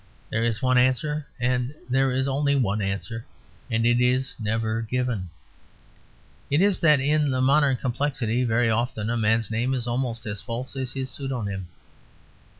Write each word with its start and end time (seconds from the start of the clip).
There 0.31 0.43
is 0.43 0.63
one 0.63 0.79
answer, 0.79 1.27
and 1.39 1.75
there 1.87 2.09
is 2.09 2.27
only 2.27 2.55
one 2.55 2.81
answer, 2.81 3.23
and 3.69 3.85
it 3.85 4.01
is 4.01 4.33
never 4.39 4.81
given. 4.81 5.29
It 6.49 6.59
is 6.59 6.79
that 6.79 6.99
in 6.99 7.29
the 7.29 7.39
modern 7.39 7.77
complexity 7.77 8.43
very 8.43 8.71
often 8.71 9.11
a 9.11 9.15
man's 9.15 9.51
name 9.51 9.75
is 9.75 9.85
almost 9.85 10.25
as 10.25 10.41
false 10.41 10.75
as 10.75 10.93
his 10.93 11.11
pseudonym. 11.11 11.67